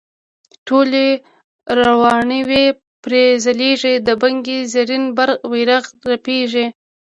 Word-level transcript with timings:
ټولې 0.67 1.07
روڼاوې 1.77 2.65
پرې 3.03 3.23
ځلیږي 3.43 3.93
د 4.07 4.09
بګۍ 4.21 4.59
زرین 4.73 5.03
بیرغ 5.51 5.85
رپیږي. 6.11 6.65